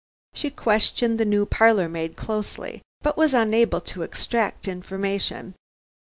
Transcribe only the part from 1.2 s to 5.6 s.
new parlor maid closely, but was unable to extract information.